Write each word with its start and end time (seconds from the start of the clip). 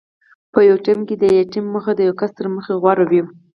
په 0.53 0.59
یو 0.69 0.77
ټیم 0.85 0.99
کې 1.07 1.15
د 1.21 1.23
ټیم 1.51 1.65
موخه 1.73 1.91
د 1.95 1.99
یو 2.07 2.13
کس 2.21 2.31
تر 2.37 2.45
موخې 2.53 2.73
غوره 2.81 3.05
وي. 3.11 3.21